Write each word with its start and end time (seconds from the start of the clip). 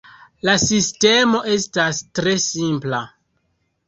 La 0.47 0.53
sistemo 0.61 1.41
estas 1.55 1.99
tre 2.21 2.33
simpla. 2.45 3.03